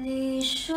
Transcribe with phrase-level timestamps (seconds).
[0.00, 0.74] 你说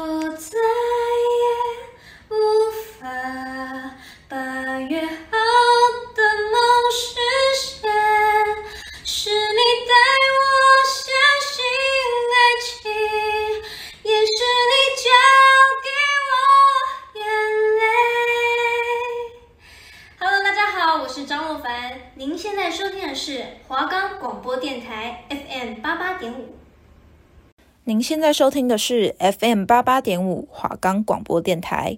[28.16, 31.98] 现在收听的是 FM 八八点五华冈广播电台。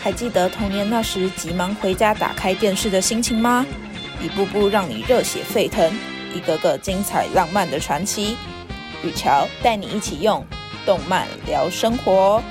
[0.00, 3.64] 还记得童年那时急忙回家打开电视的心情吗？
[4.20, 5.96] 一部部让你热血沸腾，
[6.34, 8.36] 一个个精彩浪漫的传奇。
[9.04, 10.44] 雨乔带你一起用
[10.84, 12.42] 动漫聊生活。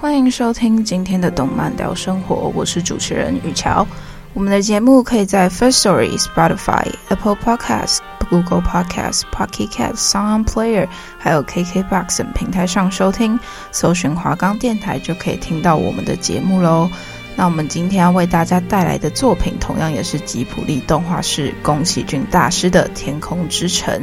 [0.00, 3.84] 欢迎收听今天的动漫聊生活，我是主持人雨乔。
[4.32, 7.98] 我们的节目可以在 First Story、Spotify、Apple Podcast、
[8.30, 10.86] Google Podcasts、Pocket Casts、Sound Player，
[11.18, 13.40] 还有 KKBox 等平台上收听，
[13.72, 16.88] 搜寻华冈电台就可以听到我们的节目喽。
[17.34, 24.00] 那我们今天要为大家带来的作品，同样也是吉卜力动画师宫崎骏大师的《天空之城》。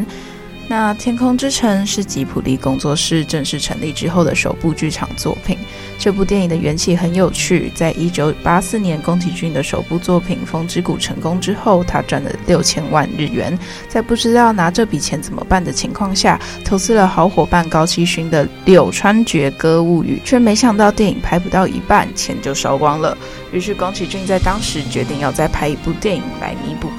[0.67, 5.57] 那《天空之城》是吉卜力工作室正式成立之后的首部剧场作品。
[5.97, 13.57] 这部电影的缘起很有趣，在一九八四年宫崎骏的首部作品《风之谷》成功之后，他赚了六千万日元，
[13.87, 23.17] 在不知道拿这笔钱怎么办的情况下，投资了好伙伴高崎勋的《柳川绝歌物语》，却没想到电影拍不到一半，钱就烧光了。
[23.51, 26.89] 于是宫崎骏在当时决定要再拍一部电影来弥补。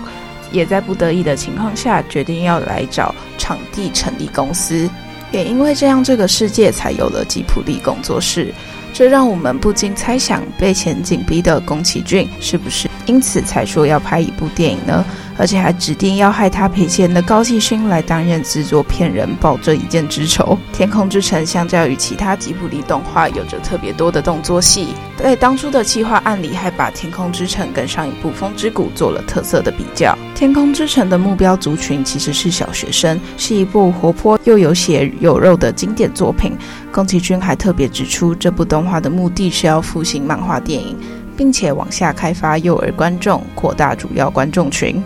[0.52, 4.88] 也在不得已的情况下，决定要来找场地成立公司。
[5.32, 8.54] 也因为这样，这个世界才有了吉卜力工作室。
[8.98, 15.04] 这让我们不禁猜想，被前景逼的宫崎骏是不是因此才说要拍一部电影呢？
[15.38, 20.58] 而且还指定要害他赔钱的高崎骏来担任制作片人，报这一箭之仇。
[20.76, 24.88] 《天空之城》相较于其他吉卜力动画，有着特别多的动作戏。
[25.16, 30.12] 在当初的企划案里，还把《天空之城》跟上一部《风之谷》做了特色的比较。
[30.34, 36.56] 《天空之城》的目标族群其实是小学生，是一部活泼又有血有肉的经典作品。
[36.90, 40.96] 宫崎骏还特别指出，这部动画的目的是要复兴漫画电影，
[41.36, 45.02] 并且往下开发幼儿观众，扩大主要观众群。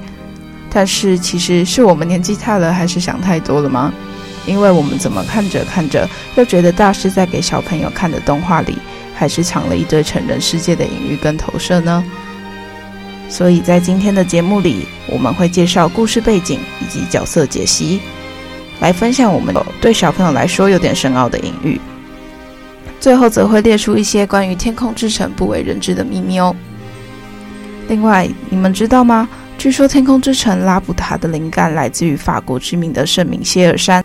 [0.73, 3.93] 但是，其实是我们年纪大了，还是想太多了吗？
[4.47, 8.77] 因为我们怎么看着看着，又觉得大师在给小朋友看的动画里，
[9.15, 12.03] 还是藏了一堆成人世界的隐喻跟投射呢？
[13.29, 18.01] 所以在今天的节目里，我们会介绍故事背景以及角色解析。
[18.81, 21.79] 来分享我们对小朋友来说有点深奥的隐喻，
[22.99, 26.57] 最后则会列出一些关于天空之城不为人知的秘密哦。
[27.89, 29.29] 另外，你们知道吗？
[29.61, 34.03] 据说天空之城拉普塔的灵感来自于法国知名的圣米歇尔山。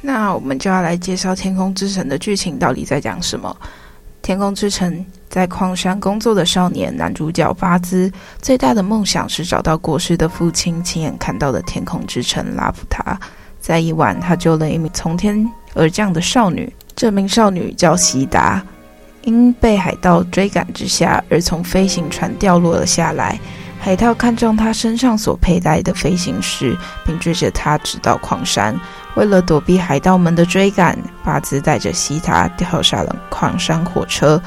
[0.00, 3.54] 那我们就要来介绍天空之城的剧情到底在讲什么。
[4.22, 8.10] 天空之城在矿山工作的少年男主角巴兹，
[8.40, 13.20] 最大的梦想是找到过世的父亲亲眼看到的天空之城拉普塔。
[13.60, 16.72] 在一晚，他救了一名从天而降的少女。
[16.96, 18.64] 这名少女叫希达，
[19.24, 23.38] 因被海盗追赶之下而从飞行船掉落了下来。
[23.80, 28.78] 海盗看中他身上所佩戴的飞行石，并追着他直到矿山。
[29.14, 34.40] 为了躲避海盗们的追赶，巴兹带着希达跳下了矿山火车。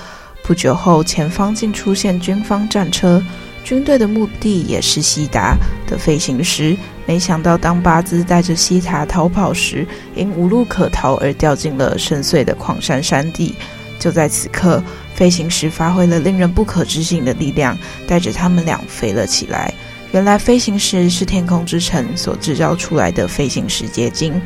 [0.43, 3.21] 不久后，前方竟出现军方战车。
[3.63, 5.55] 军队的目的也是希达
[5.87, 6.75] 的飞行石。
[7.05, 13.55] 没想到，当巴兹带着希达逃跑时，因无路可逃而掉进了深邃的矿山山地。
[13.99, 14.83] 就在此刻，
[15.13, 17.77] 飞行石发挥了令人不可置信的力量，
[18.07, 19.73] 带着他们俩飞了起来。
[20.11, 24.41] 原来，飞行石是天空之城所制造出来的飞行石结晶，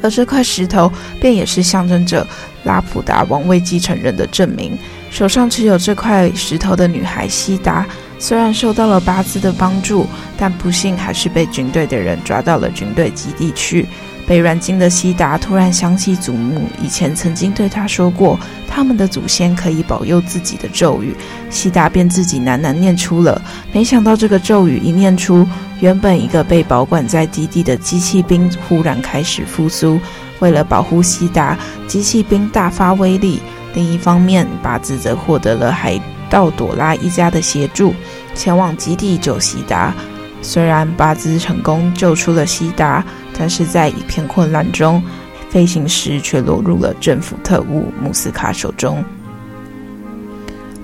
[0.00, 2.26] 而这块石头便也是象征着
[2.64, 4.78] 拉普达王位继承人的证明。
[5.10, 7.86] 手上持有这块石头的女孩希达。
[8.18, 10.06] 虽然受到了巴兹的帮助，
[10.38, 13.86] 但不幸还是被军队的人抓到了军队基地去。
[14.26, 21.14] 被软禁的希达突然想起祖母以前曾经对他说过，他们的祖先可以保佑自己的咒语，
[21.50, 23.40] 希达便自己喃喃念出了。
[23.72, 25.46] 没想到这个咒语一念出，
[25.80, 30.00] 原本一个被保管在基地的机器兵忽然开始复苏。
[30.40, 31.56] 为了保护希达，
[31.86, 33.40] 机器兵大发威力。
[33.74, 36.00] 另一方面，巴兹则获得了海
[36.30, 37.94] 盗朵拉一家的协助。
[38.34, 39.94] 前往基地救希达，
[40.42, 43.04] 虽然巴兹成功救出了希达，
[43.38, 45.02] 但是在一片混乱中，
[45.50, 49.04] 飞行师却落入了政府特务穆斯卡手中。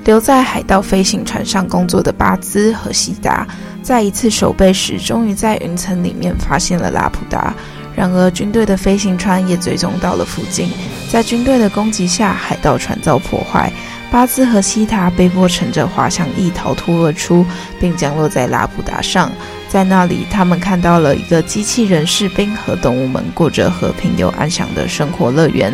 [0.04, 3.46] 留在海盗飞行船上工作的巴兹和西达，
[3.82, 7.54] 在一次守备时，终于在云层里面发现了拉普达。
[7.94, 10.70] 然而，军队的飞行船也追踪到了附近，
[11.10, 13.70] 在军队的攻击下，海盗船遭破坏。
[14.10, 17.46] 巴兹和西塔被迫乘着滑翔翼逃脱而出，
[17.78, 19.30] 并降落在拉普达上。
[19.68, 25.72] 在那里，他们看到了一个机器人士兵和动物们过着和平又安详的生活乐园。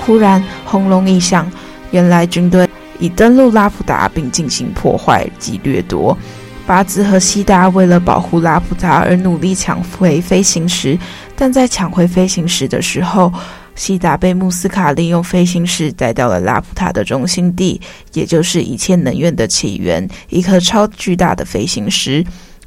[0.00, 1.50] 忽然，轰隆一响，
[1.90, 2.68] 原来军队
[3.00, 6.16] 已登陆拉普达，并进行破坏及掠夺。
[6.66, 10.96] 巴兹和西达为了保护拉普达而努力抢回飞行石，
[11.34, 13.32] 但在抢回飞行石的时候，
[13.74, 17.80] 西达被穆斯卡利用飞行石带到了拉普塔的中心地，
[18.12, 22.24] 也就是一切能源的起源——一颗超巨大的飞行石。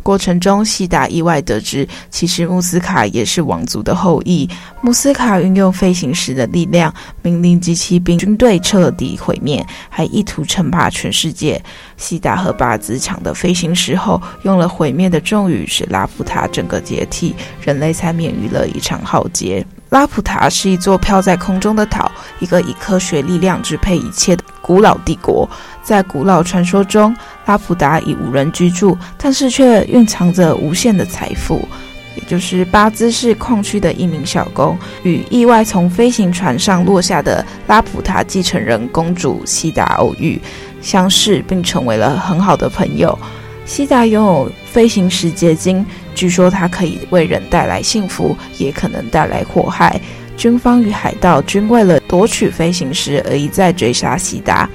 [0.08, 4.50] 过程中，西达意外得知，其实穆斯卡也是王族的后裔。
[4.80, 11.62] 穆斯卡运用飞行石的力量，命令机器兵军队彻底毁灭，还意图称霸全世界。
[11.98, 19.66] 西达和巴兹抢得飞行石后，用了毁灭的咒语，使拉普塔整个解体，人类才免于了一场浩劫。
[19.90, 22.10] 拉普塔是一座飘在空中的岛，
[22.40, 25.50] 一个以科学力量支配一切的古老帝国。
[25.82, 27.16] 在古老传说中，
[27.48, 31.68] 拉普达已无人居住，但是却蕴藏着无限的财富。
[32.16, 40.42] 也就是巴兹是矿区的一名小工，与意外从飞行船上落下的拉普达继承人公主西达偶遇，
[40.82, 43.18] 相识并成为了很好的朋友。
[43.66, 45.86] 西达拥有飞行石结晶，
[46.16, 50.02] 据说它可以为人带来幸福，也可能带来祸害。
[50.36, 54.68] 军方与海盗均为了夺取飞行石而一再追杀西达。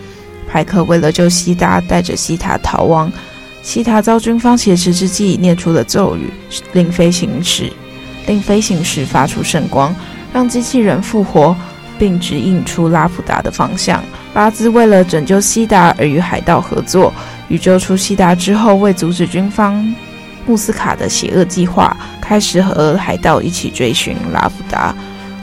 [0.53, 3.11] 派克为了救西达，带着西塔逃亡。
[3.63, 6.31] 西塔遭军方挟持之际，念出了咒语，
[6.75, 7.73] 令飞行石
[8.27, 9.95] 令飞行石发出圣光，
[10.31, 11.57] 让机器人复活，
[11.99, 14.05] 并指引出拉普达的方向。
[14.35, 17.15] 巴兹为了拯救西达而与海盗合作，
[17.49, 19.95] 宇宙出西达之后，为阻止军方
[20.45, 24.95] 穆斯卡的邪恶计划，开始和海盗一起追寻拉普达。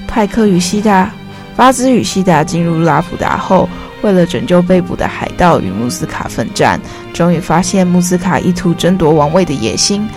[0.07, 1.09] 派克与西达，
[1.55, 3.67] 巴兹与西达进入拉普达后。
[4.01, 6.79] 为了拯救被捕的海盗与穆斯卡奋战，
[7.13, 10.07] 终于发现穆斯卡意图争夺王位的野心。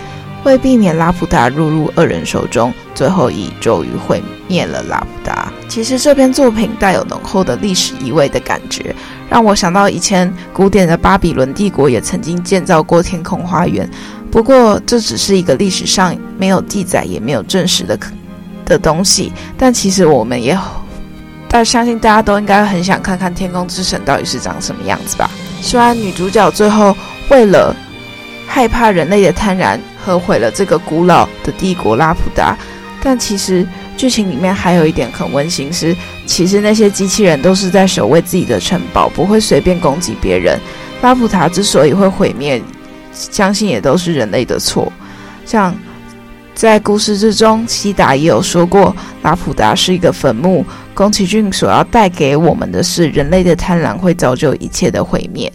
[0.43, 5.49] 为避免拉普达落入恶人手中，最后以咒语毁灭了拉普达。
[5.69, 8.93] 其实这篇作品带有浓厚的历史意味的感觉，
[9.29, 13.89] 让我想到以前古典的巴比伦帝国也曾经建造过天空花园。
[14.29, 17.97] 不过这只是一个历史上没有记载也没有证实的
[18.65, 20.57] 的东西，但其实我们也。
[21.53, 25.29] 但相信大家都应该很想看看天空之城到底是长什么样子吧？
[25.61, 26.97] 虽然女主角最后
[27.29, 27.75] 为了
[28.47, 32.57] 害怕人类的贪婪，和毁了这个古老的帝国拉普达，
[33.03, 33.63] 但其实
[33.95, 40.59] 剧情里面还有一点很温馨是，是其实那些机器人都是在守卫自己的城堡，不会随便攻击别人。
[41.03, 42.59] 拉普达之所以会毁灭，
[43.11, 44.91] 相信也都是人类的错。
[45.45, 45.75] 像
[46.55, 50.65] 在故事之中，西达也有说过，拉普达是一个坟墓。
[50.93, 55.51] 宫崎骏所要带给我们的是，人类的贪婪会造就一切的毁灭。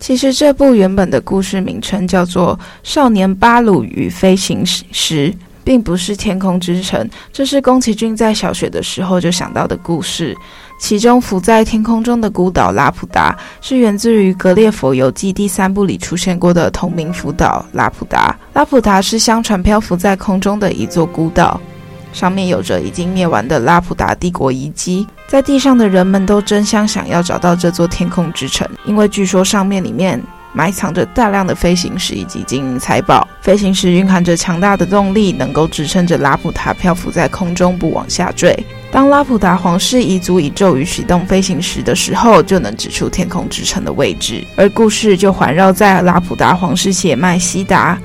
[0.00, 5.30] 其实这部原本的故事名称叫做《少年巴鲁与飞行石》，
[5.62, 7.00] 并不是《天空之城》。
[7.32, 10.36] 这是宫崎骏在小学的时候就想到的故事。
[10.80, 18.34] 其中浮在天空中的孤岛拉普达，是源自于《格列佛游记》第三部里出现过的同名浮岛拉普达。
[18.54, 21.60] 拉普达是相传漂浮在空中的一座孤岛。
[22.12, 30.20] 上面有着已经灭亡的拉普达帝国遗迹，在地上的人们都争相想要找到这座天空之城，因为据说上面里面
[30.52, 33.28] 埋藏着大量的飞行石以及金银财宝。
[33.42, 38.58] 飞行石蕴含着强大的动力，能够支撑着拉普达漂浮在空中不往下坠。
[38.92, 44.44] 当拉普达皇室遗族以咒语启动飞行时的时候，就能指出天空之城的位置。
[44.56, 47.98] 而故事就环绕在拉普达皇室血脉西达，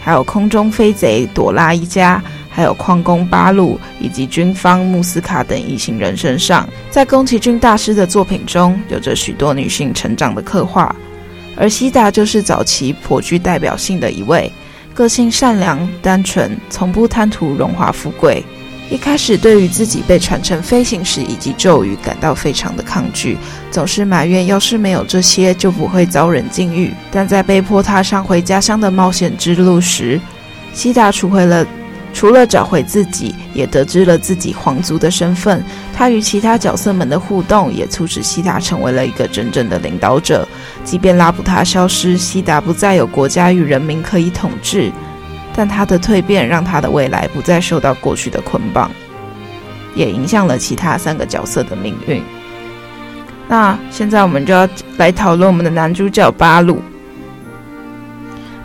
[0.00, 2.22] 还有空中飞贼朵拉一家。
[2.54, 10.94] 还有矿工巴鲁以及军方穆斯卡等一行人身上，在宫崎骏大师的作品中，有着许多女性成长的刻画，
[11.56, 14.52] 而西达就是早期颇具代表性的一位，
[14.92, 18.44] 个性善良单纯，从不贪图荣华富贵。
[18.92, 23.38] 一开始对于自己被传承飞行石以及咒语感到非常的抗拒，
[23.70, 26.92] 总是埋怨要是没有这些就不会遭人禁欲。
[27.10, 30.20] 但在被迫踏上回家乡的冒险之路时，
[30.74, 31.66] 西达除回了。
[32.14, 35.64] 除了找回自己，也得知了自己皇族的身份。
[35.94, 40.46] 他与其他角色们的互动，也促使西达成为了一个真正的领导者。
[40.84, 44.92] 即便拉普达消失，西达不再有国家与人民可以统治，
[45.54, 48.90] 但他的蜕变让他的未来不再受到过去的捆绑。
[49.94, 52.22] 也影响了其他三个角色的命运。
[53.46, 54.66] 那现在我们就要
[54.96, 56.80] 来讨论我们的男主角巴鲁。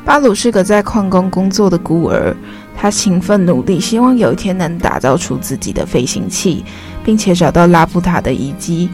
[0.05, 2.33] 巴鲁是个在矿工工作的孤儿，
[2.77, 6.63] 他勤奋努力，希望有一天能打造出自己的飞行器，
[7.03, 8.89] 并且找到拉普塔的遗迹，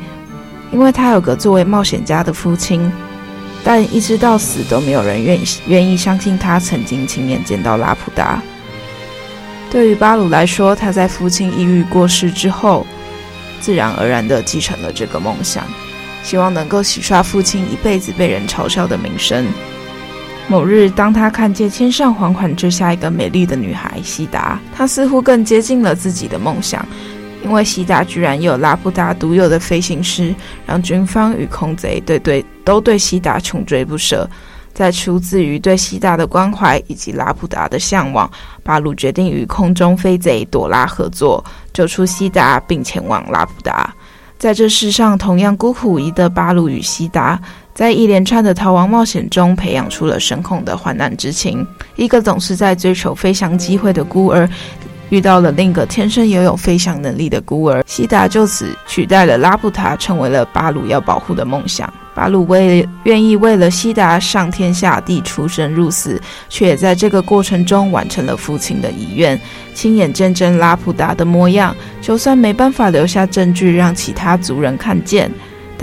[0.71, 2.91] 因为他有个作为冒险家的父亲。
[3.63, 8.41] 但一直到死都没有人愿意愿意相信他曾经亲眼见到拉普达。
[9.72, 12.86] 对于巴鲁来说，他在父亲抑郁过世之后，
[13.60, 15.63] 自然而然地继承了这个梦想，
[16.24, 19.48] 希望能够洗刷父亲一辈子被人嘲笑的名声。
[20.48, 26.86] 某日，当他看见天上缓缓坠下一个美丽的女孩西达，他似乎更接近了自己的梦想。
[27.43, 34.29] 因为西达居然有拉普达独有的飞行师，让军方与空贼对对都对西达穷追不舍。
[34.74, 38.27] 在出自于对西达的关怀以及拉普达的向往，
[38.63, 43.93] 巴鲁决定与空中飞贼朵拉合作，救出西达，并前往拉普达。
[44.39, 47.39] 在这世上同样孤苦无依的巴鲁与西达，
[47.75, 51.63] 在一连串的逃亡冒险中，培养出了深厚的患难之情。
[51.96, 54.50] 一个总是在追求飞翔机会的孤儿。
[55.10, 61.93] 遇到了另一个天生拥有飞翔能力的孤儿，西达就此取代了拉普达，成为了巴鲁要保护的梦想。
[62.15, 69.39] 巴鲁为愿意为了西达上天下地、出生入死，却也在这个过程中完成了父亲的遗愿，
[69.74, 71.75] 亲眼见证拉普达的模样。
[72.01, 75.32] 就算没办法留下证据让其他族人看见。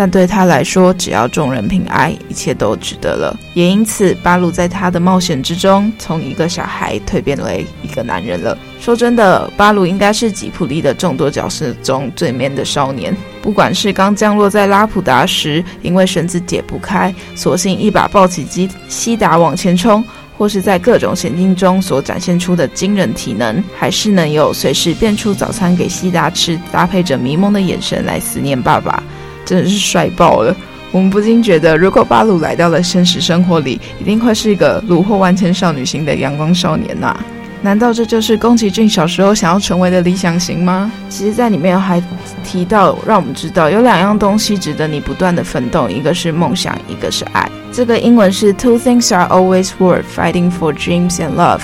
[0.01, 3.39] 但对他来说，只要众人平安，一切都值得了。
[3.53, 8.57] 也因此，巴鲁在他的冒险之中，从一个小孩蜕变为一个男人了。
[8.81, 13.15] 说真的，巴鲁应该是吉普力的众多角色中最 man 的少年。
[13.43, 20.03] 不管是刚降落在拉普达时，因为绳子解不开，索性一把抱起基西达往前冲，
[20.39, 29.03] 或是在各种险境中所展现出的惊人体能，还是能有随时变出早餐给西达吃，搭配着迷蒙的眼神来思念爸爸。
[29.51, 30.55] 真的是帅爆了！
[30.93, 37.19] 我们不禁觉得，如果巴鲁来到了现实生活里，一定会是一个虏获万千少女心的阳光少年呐、
[37.61, 40.89] 难道这就是宫崎骏小时候想要成为的理想型吗？
[41.09, 42.01] 其实，在里面还
[42.45, 47.51] 提到，让我们知道有两样东西值得你不断的奋斗，一个是梦想，一个是爱。
[47.73, 51.63] 这个英文是 Two things are always worth fighting for: dreams and love。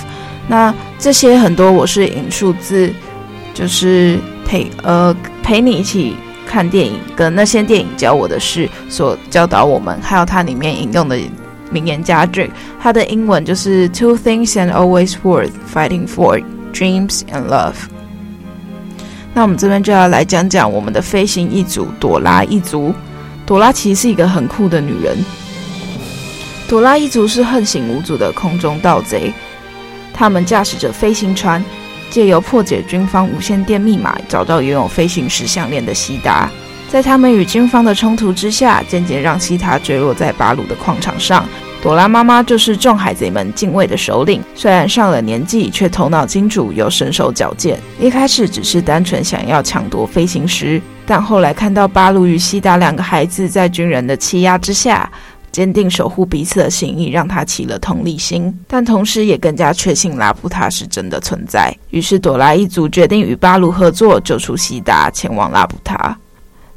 [0.49, 2.93] 那这些很多我是引述自，
[3.55, 6.17] 就是陪呃陪你一起。
[6.47, 11.19] 看电影跟那些电影教我的事所教导我们，还有它里面引用的
[11.71, 12.51] 名言佳句，
[12.81, 17.75] 它的英文就是 Two things and always worth fighting for: dreams and love。
[19.35, 22.95] 那我们这边就要来讲讲我们的飞行一族朵拉一族。
[23.45, 25.17] 朵拉其实是一个很酷的女人。
[26.69, 29.33] 朵拉一族是横行无阻的空中盗贼，
[30.13, 31.63] 他们驾驶着飞行船。
[32.11, 36.51] 借由破解军方无线电密码，找到拥有飞行石项链的西达。
[36.89, 41.47] 在他们与军方的冲突之下，渐渐让西达坠落在巴鲁的矿场上。
[41.83, 47.79] 朵拉妈妈就是众海贼们敬畏的首领，虽然上了年纪，却头脑精准又身手矫健。
[48.01, 55.09] 一开始只是单纯想要抢夺飞行石，但后来看到巴鲁与西达两个孩子在军人的欺压之下，
[55.57, 61.75] 坚定守护彼此的心意，让他起了同理心，但同时也更加确信拉普塔是真的存在。
[61.89, 66.15] 于是，朵拉一族决定与巴鲁合作，救出西达，前往拉普塔。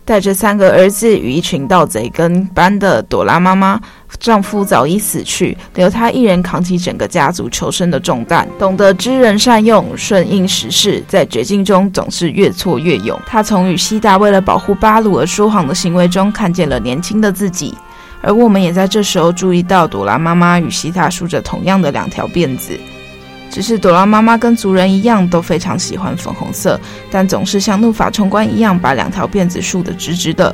[0.05, 3.77] 带着三个儿子与一群盗贼跟班的朵拉妈妈，
[4.17, 8.48] 丈夫早已死去，留她一人扛起整个家族求生的重担。
[8.57, 13.19] 懂得知人善用，顺应时势，在绝境中总是越挫越勇。
[13.27, 17.75] 她从与西达为了保护巴鲁而说谎的行为中，看见了年轻的自己。
[18.21, 22.77] 而我们也在这时候注意到，朵拉妈妈与西达梳着同样的两条辫子，
[23.49, 30.53] 只是朵拉妈妈跟族人一样都非常喜欢粉红色，但总是像怒发冲冠一样把两条辫子竖得直直的，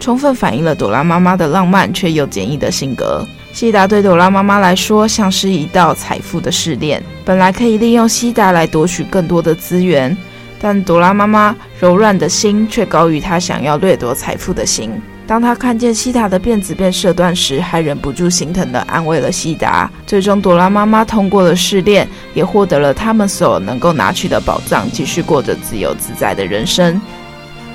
[0.00, 3.24] 充分反映了朵拉妈妈的浪漫却又简易的性格。
[3.52, 10.16] 西达对朵拉妈妈来说像是一道财富的试炼，本来可以利用西达来夺取更多的资源，
[10.58, 14.90] 但朵拉妈妈柔软的心却高于她想要掠夺财富的心。
[15.26, 19.90] 当他看见西达的辫子被射断时，还忍不住心疼地安慰了西达。
[20.06, 27.00] 最终，朵拉妈妈通过了试炼，也获得了他们所能够拿取的宝藏，继续过着自由自在的人生。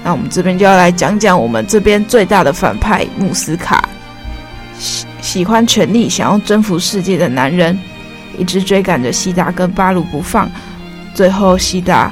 [0.04, 3.90] 那我们这边就要来讲讲我们这边最大的反派穆斯卡，
[4.78, 7.78] 喜喜欢权力、想要征服世界的男人，
[8.38, 10.50] 一直追赶着西达跟巴鲁不放。
[11.14, 12.12] 最后，西达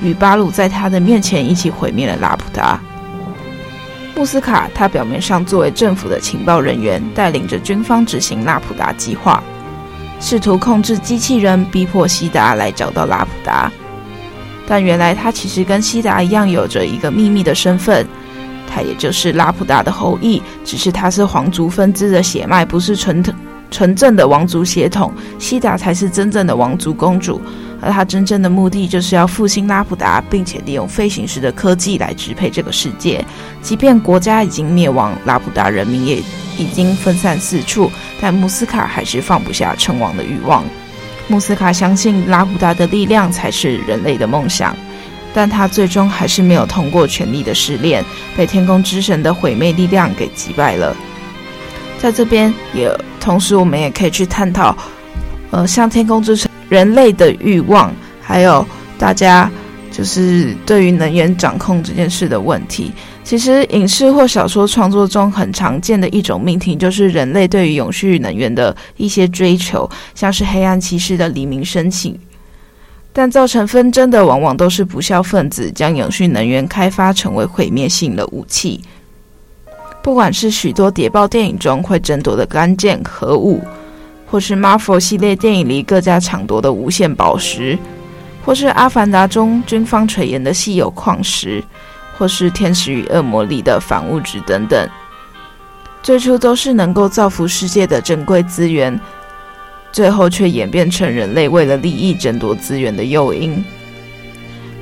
[0.00, 2.78] 与巴鲁在他的面前一起毁灭了拉普达。
[4.16, 9.42] 穆斯卡，他表面上作为政府的情报人员，带领着军方执行拉普达计划，
[10.20, 13.70] 试图控制机器人，逼迫西达来找到拉普达。
[14.66, 18.06] 但原来他其实跟希达一样，有着一个秘密的身份，
[18.72, 23.22] 他也就是拉普达的后裔，只是他是皇族分支的血脉，不是纯
[23.70, 25.12] 纯正的王族血统。
[25.38, 27.42] 希达才是真正的王族公主，
[27.84, 33.24] 而他真正的目的就是要复兴拉普达，并且利用飞行时的科技来支配这个世界。
[33.60, 36.22] 即便国家已经灭亡，拉普达人民也
[36.56, 40.64] 已经分散四处，但穆斯卡还是放不下称王的欲望。
[41.28, 44.76] 穆斯卡相信拉普达的力量才是人类的梦想，
[45.32, 48.04] 但他最终还是没有通过权力的试炼，
[48.36, 50.94] 被天空之神的毁灭力量给击败了。
[51.98, 54.76] 在这边也同时，我们也可以去探讨，
[55.50, 58.66] 呃，像天空之神人类的欲望，还有
[58.98, 59.48] 大家
[59.92, 62.90] 就是对于能源掌控这件事的问题。
[63.22, 72.18] 其实，影视或小说创作中很常见的一种命题，就是人类对于永续能源的一些追求，像是黑暗骑士的黎明升起。
[73.12, 78.82] 但造成纷争的，往往都是不肖分子将永续能源开发成为毁灭性的武器。
[80.02, 83.62] 不管是许多谍报电影中会争夺的关键核武，
[84.26, 87.78] 或是 Marvel 系列电影里各家抢夺的无限宝石，
[88.44, 91.62] 或是《阿凡达》中军方垂涎的稀有矿石。
[92.16, 94.88] 或是天使与恶魔里的反物质等等，
[96.00, 99.00] 最初都是能够造福世界的珍贵资源，
[99.90, 103.64] 最后却演变成人类为了利益争夺资源的诱因。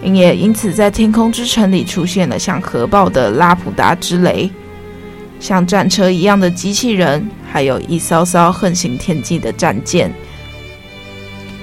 [0.02, 4.50] 因也因此，在天空之城里出现了像核爆的拉普达之雷，
[5.42, 10.14] 像战车一样的机器人，还有一艘艘横行天际的战舰。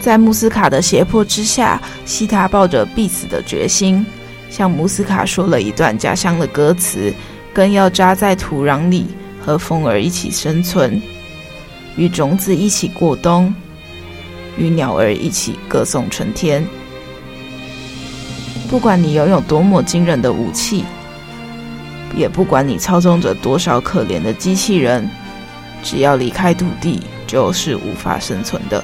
[0.02, 4.06] 在穆斯卡的胁迫之下，希塔抱着必死的决心。
[4.50, 7.14] 向穆斯卡说了一段家乡的歌词：
[7.54, 9.08] 根要扎在土壤里，
[9.40, 11.02] 和风儿一起生存，
[11.96, 13.54] 与种子一起过冬，
[14.58, 16.66] 与鸟儿一起歌颂春天。
[18.70, 20.84] 不管你拥有多么惊人的武器，
[22.20, 25.10] 也不管你操纵着多少可怜的机器人，
[25.82, 28.84] 只要离开土地，就是无法生存的。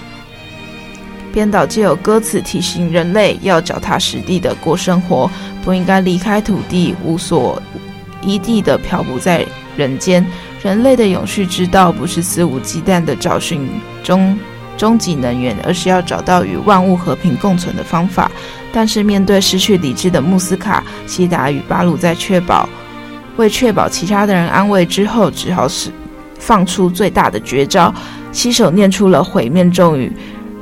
[1.33, 5.29] 编导借由歌词提醒人类要脚踏实地的过生活，
[5.65, 7.62] 不应该离开土地，无所
[8.21, 10.25] 依地的漂浮在人间。
[10.63, 13.69] 人类的永续之道不是肆无忌惮的找寻
[14.01, 14.39] 终
[14.77, 18.31] 终极能源，而是要找到与万物和平共存的方法。
[18.71, 22.67] 但是面对失去理智的穆斯卡、希达与巴鲁，在确保
[23.38, 25.91] 为确保其他的人安危之后，只好是
[26.39, 27.93] 放出最大的绝招，
[28.32, 30.12] 携手念出了毁灭咒语。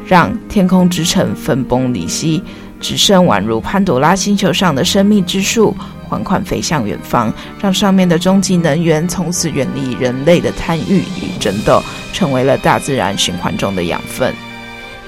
[0.05, 2.43] 让天空之城分崩离析，
[2.81, 5.73] 只剩宛如潘朵拉星球上的生命之树
[6.09, 11.81] 缓缓飞向远方，让上面的终极能源从此远离人类的贪欲与争斗，
[12.11, 14.35] 成为了大自然循环中的养分。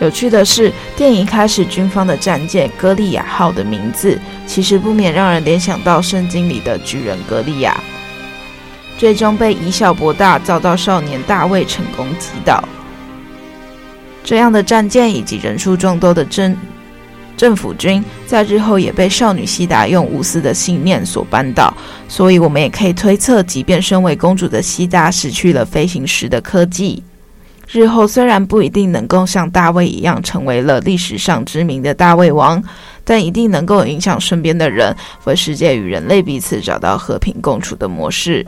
[0.02, 7.80] 有趣的是，电影开始军方的战舰“歌利亚号”的名字，其实不免让人联想到圣经里的巨人歌利亚，
[8.98, 12.62] 最终被以小博大，遭到少年大卫成功击倒。
[14.22, 16.58] 这样的战舰以及人数众多的政
[17.38, 21.74] 政府军，在日后也被少女希达用无私的信念所扳倒。
[22.10, 27.02] 所以，我们也可以推测，即便身为公主的希达失去了飞行时的科技，
[27.70, 32.64] 日后虽然不一定能够像大卫一样成为了历史上知名的大卫王，
[33.04, 38.46] 但一定能够影响身边的人，为世界与人类彼此找到和平共处的模式。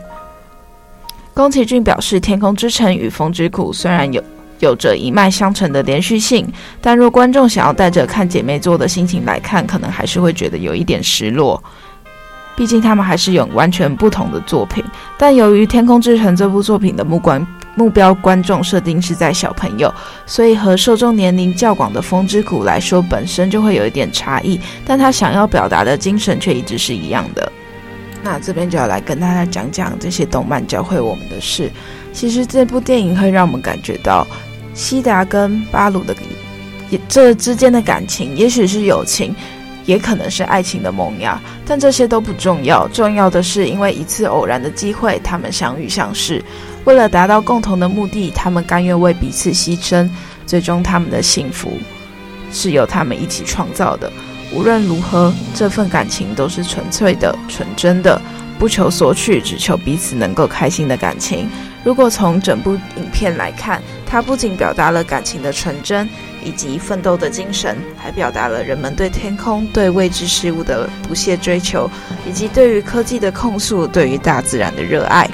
[1.34, 4.24] 宫崎骏表示，《天空之城》与《风之谷》虽然有。
[4.60, 6.52] 有着一脉相承的连续性，
[6.82, 11.64] 但若观众想要带着看姐妹作的心情来看，可能还是会觉得有一点失落。
[12.56, 14.84] 毕竟他们还是有完全不同的作品。
[15.16, 17.46] 但由于《天空之城》这部作品的目光
[17.78, 19.94] 目标观众设定是在小朋友，
[20.26, 24.60] 所以和受众年龄较广的《风之谷》来说，本身就会有一点差异。
[24.84, 27.52] 但他想要表达的精神却一直是一样的。
[28.24, 31.72] 那这边就要来跟大家讲讲这些动漫教会我们的事。
[32.12, 34.26] 其实这部电影会让我们感觉到。
[34.74, 36.16] 西达跟巴鲁的
[36.92, 39.36] 也这之间的感情，也许是友情，
[39.86, 42.88] 也可能是爱情的萌芽，但这些都不重要。
[42.90, 46.44] 重要的是，因为一次偶然的机会，他们相遇相识，
[46.88, 50.10] 为了达到共同的目的，他们甘愿为彼此牺牲。
[50.45, 51.73] 最终，他们的幸福
[52.50, 54.10] 是由他们一起创造的。
[54.54, 58.21] 无论如何，这份感情都是纯粹的、纯真的，
[58.58, 61.50] 不求索取，只求彼此能够开心的感情。
[61.84, 66.08] 如果从整部影片来看，它不仅表达了感情的纯真
[66.41, 71.91] 以及奋斗的精神，还表达了人们对天空、对未知事物的不懈追求，
[72.26, 75.30] 以及对于科技的控诉、对于大自然的热爱。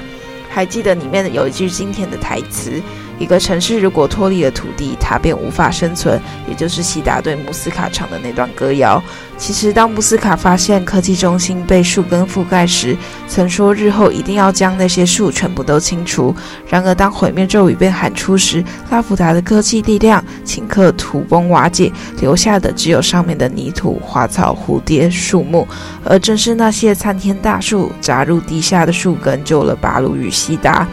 [0.53, 2.79] 还记得里面有一句经典的台词，
[3.23, 9.01] 一个城市如果脱离了土地，它便无法生存，也就是希达对穆斯卡唱的那段歌谣。
[9.38, 12.95] 其实，当穆斯卡发现科技中心被树根覆盖时，
[13.27, 16.36] 曾说日后一定要将那些树全部都清除。
[16.67, 25.65] 然而，当毁灭咒语被喊出时，拉普达的科技力量顷刻土崩瓦解，留下的只有上面的泥土、花草、蝴蝶、树木。
[26.03, 30.86] 而正是那些参天大树扎入地下的树根，救了巴鲁与希达。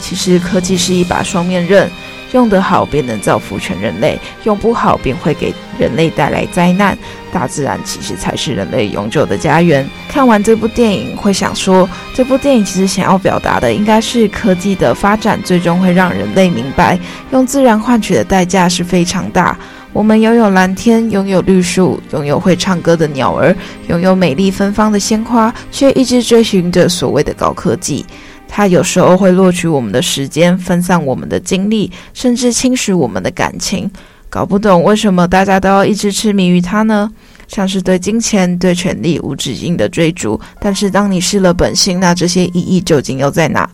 [0.00, 1.90] 其实，科技是一把双面刃。
[2.32, 6.94] 用得好，便能造福全人类；用不好，便会给人类带来灾难。
[7.32, 9.88] 大自然其实才是人类永久的家园。
[10.10, 16.98] 看完这部电影，会想说，这部电影其实想要表达的，应该是科技的发展最终会让人类明白，
[17.30, 19.56] 用自然换取的代价是非常大。
[19.94, 23.56] 我们拥有蓝天，拥有绿树，拥有会唱歌的鸟儿，
[23.88, 28.04] 拥有美丽芬芳的鲜花，却一直追寻着所谓的高科技。
[28.48, 33.88] 它有时候会获取我们的时间，分散我们的精力，甚至侵蚀我们的感情。
[34.30, 37.10] 搞不懂为什么大家都要一直痴迷于它呢？
[37.46, 40.38] 像是对金钱、对权力无止境的追逐。
[40.60, 43.68] 但是当你失了本性，那这些意义究竟又在哪？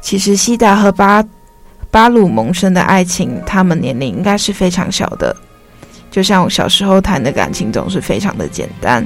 [0.00, 1.24] 其实希达和巴
[1.90, 5.34] 巴鲁萌生的爱情，他们年龄应该是非常小的。
[6.10, 9.04] 就像我小时候谈的感情，总是非常的简单。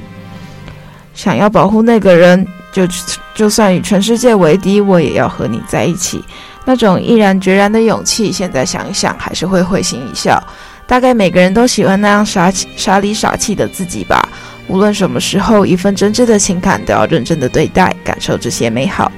[1.15, 2.45] 想要保护那个人。
[2.71, 2.87] 就
[3.33, 6.23] 就算与全世界为敌，我也要和你在一起。
[6.65, 10.41] 那种毅然决然的勇气，现在想一想，还是会会心一笑。
[10.85, 14.27] 大概每个人都喜欢那样傻、傻里傻气的自己吧。
[14.67, 19.11] 无论什么时候，一份真挚的情感都要认真的对待，感受这些美好。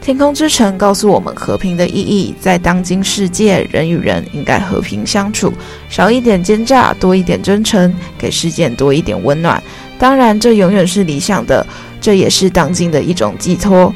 [0.00, 5.52] 天空之城告诉我们和平的意义，在当今世界，人与人应该和平相处，
[5.88, 9.62] 少一点奸诈，多一点真诚，给世界多一点温暖。
[9.98, 11.66] 当然，这永远是理想的。
[12.00, 13.92] 这也是当今的一种寄托。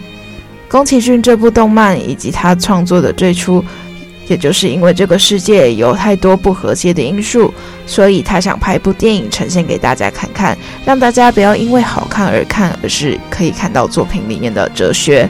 [0.68, 3.62] 宫崎骏这部动漫以及他创作的最初，
[4.26, 7.52] 也就是因为这个世界有太多不和谐的因素，
[7.86, 15.28] 所以他想拍部电影呈现给大家看看，让大家不要因为好看而看，而是可以看到作品里面的哲学。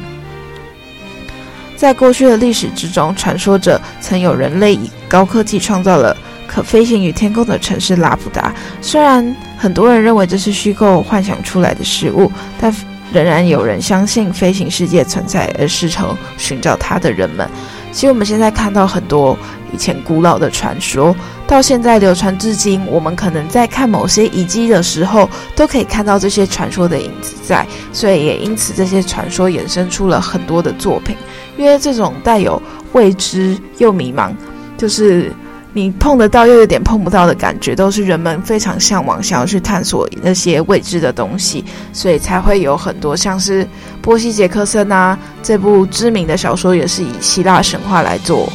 [1.74, 6.16] 在过去的历史之中，传说着曾有人类以高科技创造了
[6.52, 12.74] 可飞行于天空的城市拉普达，虽然很多人认为这是虚构幻想出来的事物，但
[13.10, 17.48] 仍然有人相信飞行世界存在，而试图寻找它的人们。
[17.90, 19.36] 其实我们现在看到很多
[19.72, 27.66] 以前古老的传说，到现在流传至今，我们可能在看某些遗迹的时候，都可以看到这些传说的影子在。
[27.94, 31.16] 所以也因此，这些传说衍生出了很多的作品，
[31.56, 32.60] 因为这种带有
[32.92, 34.32] 未知又迷茫，
[34.76, 35.32] 就是。
[35.74, 43.66] 你碰得到又有点碰不到的感觉，都是人们非常向往、想要去探索那些未知的东西，所以才会有很多像是
[44.02, 48.52] 波西·杰克森啊这部知名的小说，也是以希腊神话来做，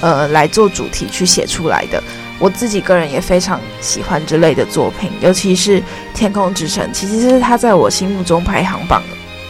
[0.00, 2.02] 呃，来做主题去写出来的。
[2.40, 5.80] 我自己个人也非常喜欢这类的作品，尤其是
[6.14, 9.00] 《天空之城》，其实是他在我心目中排行榜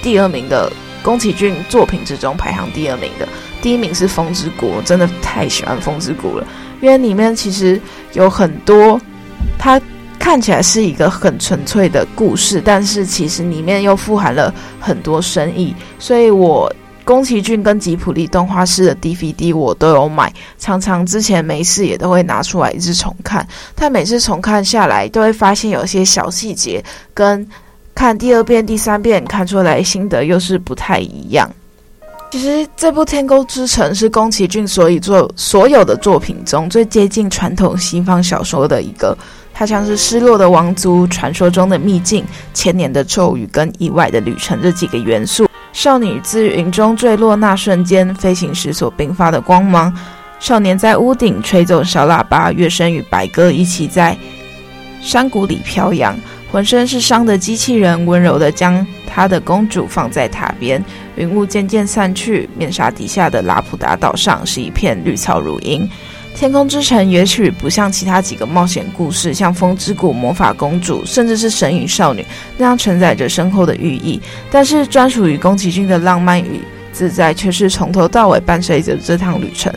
[0.02, 0.70] 第二名的
[1.02, 3.26] 宫崎骏作品之中排行第二名的，
[3.62, 6.46] 第一名是《风之谷》，真的太喜欢《风之谷》了。
[6.84, 7.80] 因为里面其实
[8.12, 9.00] 有很多，
[9.58, 9.80] 它
[10.18, 15.74] 看起来是一个很纯粹的故事，但是其实里面又富含了很多深意。
[15.98, 16.70] 所以我
[17.02, 23.48] 宫崎骏跟吉卜力动画师的 DVD 我都有买，常常之前没事也都会拿出来一直重看。
[23.74, 27.48] 但每次重看下来，都会发现有些小细节跟
[27.94, 31.50] 看第二遍、第三遍看出来心得又是不太一样。
[32.34, 39.16] 其实这部《天空之城》是宫崎骏所以作所有的作品中最接近传统西方小说的一个。
[39.52, 45.46] 它像是失落的王族、传说中的秘境、千年的咒语跟意外的旅程这几个元素。
[45.72, 49.96] 少女自云中坠落那瞬间，飞行时所迸发的光芒。
[50.40, 54.18] 少年在屋顶吹奏小喇叭，乐声与白鸽一起在
[55.00, 56.18] 山谷里飘扬。
[56.54, 60.80] 浑身是伤的机器人温柔地将他的公主放在塔边，
[61.16, 65.90] 云雾渐渐散去，面纱底下的拉普达岛上是一片绿草如茵。
[66.32, 72.24] 天空之城也许不像其他几个冒险故事，像风之谷、魔法公主，甚至是神隐少女
[72.56, 76.60] 那样承载着深厚的寓意，但是专属于宫崎骏的浪漫与
[76.92, 79.72] 自在，却是从头到尾伴随着这趟旅程。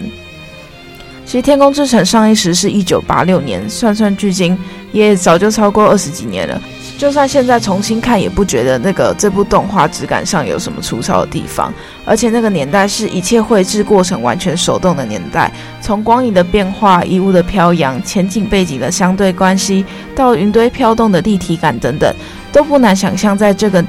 [1.27, 4.57] 其实《天空之城》上映时是一九八六年，算算距今
[4.93, 6.59] 也早就超过二十几年了。
[6.97, 11.71] 就算现在重新看，也不觉得那个这部动画质感上有什么粗糙的地方。
[12.05, 19.83] 而且那个年代是一切绘制过程完全手动的年代，从光影的变化、衣物的飘扬、前景背景的相对关系，
[20.15, 22.09] 到云堆飘动的立体感等等，
[22.53, 23.83] 都不难想象，在这个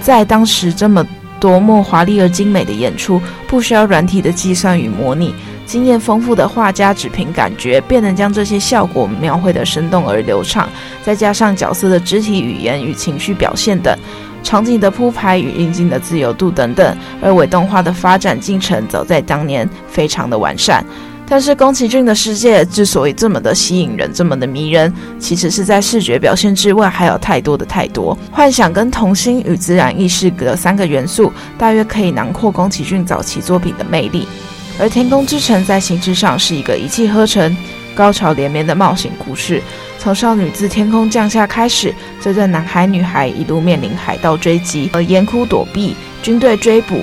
[0.00, 1.06] 在当时这么
[1.38, 5.34] 多么华丽而精美的演出，不需要软体的计算与模拟，
[5.66, 10.68] 经验丰富的画家只凭感觉便能将这些效果描绘得生动而流畅，
[11.02, 13.98] 再加上角色的肢体语言与情绪表现等，
[14.42, 20.84] 场景的铺排与运镜的自由度等等，而伪动画的发展进程早在当年非常的完善。
[21.28, 34.28] 但是宫崎骏的世界之所以这么的吸引人，这么的迷人，其实是在视觉表现之外，还有太多的太多幻想跟童心与自然意识的三个元素，大约可以囊括宫崎骏早期作品的魅力。
[34.78, 37.56] 而《天空之城》在形式上是一个一气呵成、
[37.94, 39.62] 高潮连绵的冒险故事，
[39.98, 47.00] 从少女自天空降下开始，这对男孩女孩一路面临海盗追击和严酷躲避、军队追捕、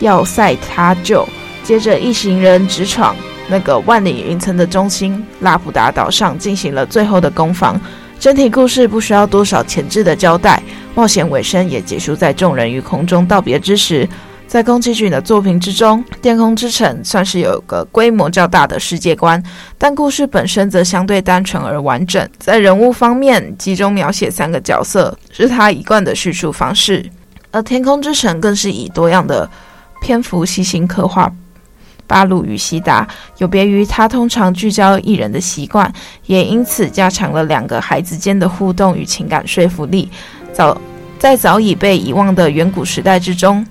[0.00, 1.24] 要塞他救，
[1.62, 3.14] 接着一行人直闯。
[3.46, 7.80] 那个万里云层的中心拉普达岛上进行了最后的攻防，
[8.18, 10.60] 整体故事不需要多少前置的交代，
[10.94, 14.08] 冒险尾声也结束在众人于空中道别之时。
[14.46, 19.42] 在宫崎骏的作品之中，《天空之城》算是有个规模较大的世界观，
[19.76, 22.28] 但故事本身则相对单纯而完整。
[22.38, 27.04] 在人物方面，集中描写三个角色是他一贯的叙述方式，
[27.50, 29.50] 而《天空之城》更是以多样的
[30.00, 31.32] 篇幅细心刻画。
[32.06, 35.92] 巴鲁与希达有别于他通常聚焦一人的习惯，
[36.26, 40.08] 也因此加强了两个孩子间的互动与情感说服力。
[40.52, 40.80] 早
[41.18, 43.66] 在早已被遗忘的远古时代之中，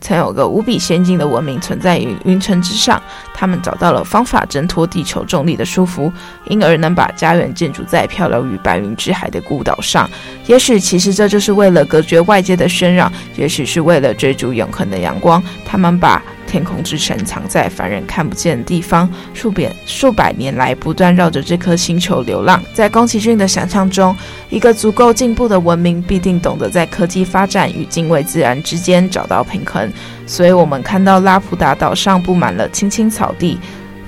[0.00, 3.02] 曾有个无比先进的文明存在于云层之上，
[3.34, 6.12] 他们找到了方法挣脱地球重力的束缚，
[6.46, 10.08] 因而能把家园建筑在漂流于白云之海的孤岛上。
[10.46, 16.22] 也许其实这就是为了隔绝外界的喧嚷，也许是为了追逐永恒的阳光，他们把。
[16.56, 22.62] 天空之城藏在凡人看不见的地方，数百数百年来不断绕着这颗星球流浪。
[22.72, 24.16] 在宫崎骏的想象中，
[24.48, 29.92] 一个足够进步的文明必定懂得在科技发展与敬畏自然之间找到平衡。
[30.26, 33.58] 所以，我们看到拉普达岛上布满了青青草地。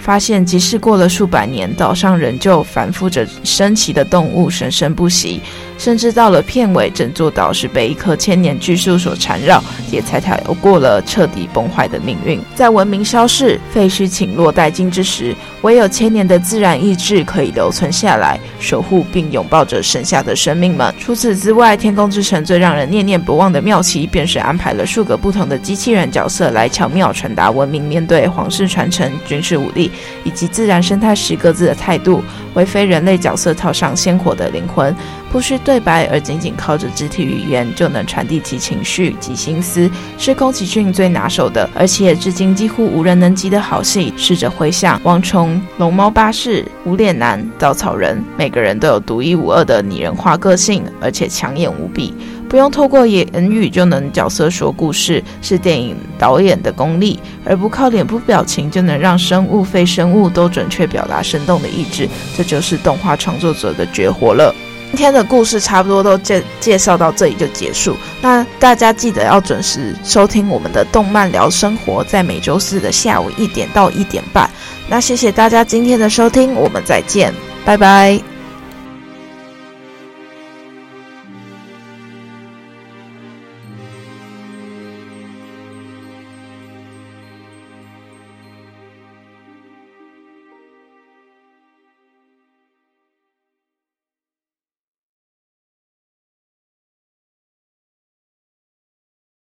[0.08, 5.38] 发现，即使过了数百年，岛上仍旧繁复着神奇的动物，生生不息。
[5.76, 12.40] 甚至到了片尾，整座岛是被一棵千年巨树所缠绕，也才逃过了彻底崩坏的命运。
[12.54, 20.94] 在文明消逝、废墟倾落殆尽之时，唯有千年的自然意志可以留存下来，守护并拥抱着剩下的生命们。
[21.00, 29.90] 除此之外，天空之城最让人念念不忘的妙棋，便是安排了数个不同的机器人角色来巧妙传达文明面对皇室传承、军事武力。
[30.24, 32.22] 以及自然生态十个字的态度，
[32.58, 34.94] 为非人类角色套上鲜活的灵魂，
[35.30, 44.12] 不需对白，而仅仅靠着肢体语言就能传递其情绪及心思，是宫崎骏最拿手的，而且至今几乎无人能及的好戏。
[44.16, 52.12] 试着回想，王虫、龙猫巴士、无脸男、稻草人，每个人都有独一无二的拟人化个性，而且抢眼无比。
[52.48, 64.54] 不用透过言语就能角色说故事，是电影导演的功力；而不靠脸部表情就能让生物、非生物都准确表达生动的意志，这就是动画创作者的绝活了。
[64.90, 74.48] 今天的故事差不多都介介绍到这里就结束，那大家记得要准时收听我们的动漫聊生活，在每周四的下午一点到一点半。
[74.88, 77.34] 那谢谢大家今天的收听，我们再见，
[77.66, 78.37] 拜拜。